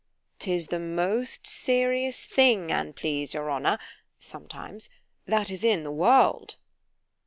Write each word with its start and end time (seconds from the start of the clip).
_'Tis 0.39 0.69
the 0.69 0.79
most 0.79 1.45
serious 1.45 2.25
thing, 2.25 2.71
an' 2.71 2.91
please 2.91 3.35
your 3.35 3.51
honour 3.51 3.77
(sometimes), 4.17 4.89
that 5.27 5.51
is 5.51 5.63
in 5.63 5.83
the 5.83 5.91
world. 5.91 6.55